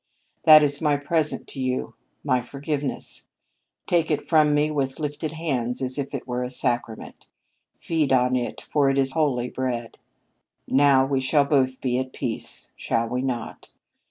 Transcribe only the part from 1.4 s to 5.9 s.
to you my forgiveness. Take it from me with lifted hands